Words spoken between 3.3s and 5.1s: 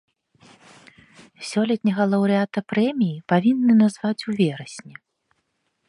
павінны назваць у верасні.